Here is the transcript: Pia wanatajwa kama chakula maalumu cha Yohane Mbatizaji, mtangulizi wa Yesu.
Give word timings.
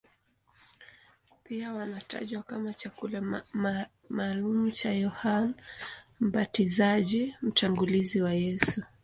Pia 1.43 1.73
wanatajwa 1.73 2.43
kama 2.43 2.73
chakula 2.73 3.43
maalumu 4.09 4.71
cha 4.71 4.93
Yohane 4.93 5.53
Mbatizaji, 6.19 7.35
mtangulizi 7.41 8.21
wa 8.21 8.33
Yesu. 8.33 8.83